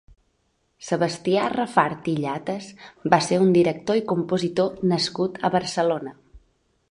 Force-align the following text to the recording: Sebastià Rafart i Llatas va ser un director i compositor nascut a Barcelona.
Sebastià 0.85 1.43
Rafart 1.53 2.09
i 2.13 2.15
Llatas 2.23 2.71
va 3.15 3.19
ser 3.27 3.39
un 3.45 3.53
director 3.59 4.01
i 4.01 4.05
compositor 4.13 4.83
nascut 4.95 5.41
a 5.45 5.53
Barcelona. 5.59 6.17